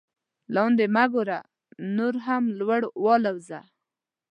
لاندې 0.55 0.85
مه 0.95 1.05
ګوره 1.13 1.39
نور 1.97 2.15
هم 2.25 2.43
لوړ 2.59 2.81
والوځه. 3.03 3.61